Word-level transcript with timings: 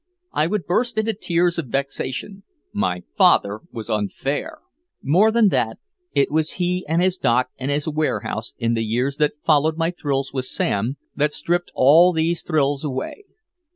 I 0.33 0.47
would 0.47 0.65
burst 0.65 0.97
into 0.97 1.13
tears 1.13 1.59
of 1.59 1.67
vexation. 1.67 2.41
My 2.73 3.03
father 3.15 3.59
was 3.71 3.87
unfair! 3.87 4.57
More 5.03 5.29
than 5.29 5.49
that, 5.49 5.77
it 6.15 6.31
was 6.31 6.53
he 6.53 6.83
and 6.89 7.03
his 7.03 7.17
dock 7.17 7.51
and 7.59 7.69
his 7.69 7.87
warehouse, 7.87 8.55
in 8.57 8.73
the 8.73 8.83
years 8.83 9.17
that 9.17 9.43
followed 9.43 9.77
my 9.77 9.91
thrills 9.91 10.33
with 10.33 10.45
Sam, 10.45 10.97
that 11.15 11.33
stripped 11.33 11.69
all 11.75 12.13
these 12.13 12.41
thrills 12.41 12.83
away. 12.83 13.25